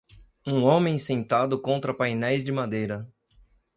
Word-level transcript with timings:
Um 0.47 0.63
homem 0.63 0.97
sentado 0.97 1.61
contra 1.61 1.93
painéis 1.93 2.43
de 2.43 2.51
madeira. 2.51 3.07